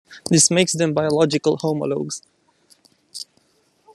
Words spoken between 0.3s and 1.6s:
This makes them biological